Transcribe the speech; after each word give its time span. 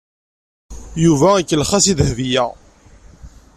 Yuba 1.03 1.29
ikellex-as 1.37 1.85
i 1.91 1.93
Dahbiya. 1.99 2.45